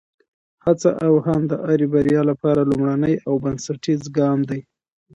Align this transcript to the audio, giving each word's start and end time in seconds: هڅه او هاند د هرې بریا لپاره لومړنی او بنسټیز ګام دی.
هڅه 0.65 0.89
او 1.05 1.13
هاند 1.25 1.45
د 1.51 1.53
هرې 1.67 1.87
بریا 1.93 2.21
لپاره 2.31 2.67
لومړنی 2.69 3.15
او 3.27 3.33
بنسټیز 3.43 4.01
ګام 4.17 4.39
دی. 4.49 4.61